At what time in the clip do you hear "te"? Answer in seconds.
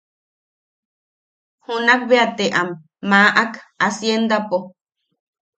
2.37-2.45